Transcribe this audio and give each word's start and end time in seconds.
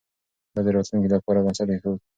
ده 0.53 0.61
د 0.65 0.67
راتلونکي 0.75 1.09
لپاره 1.13 1.43
بنسټ 1.45 1.67
ايښود. 1.71 1.99